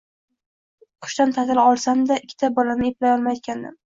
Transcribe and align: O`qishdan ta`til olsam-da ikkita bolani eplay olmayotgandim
O`qishdan 1.07 1.33
ta`til 1.35 1.59
olsam-da 1.65 2.17
ikkita 2.23 2.51
bolani 2.57 2.91
eplay 2.95 3.13
olmayotgandim 3.19 3.79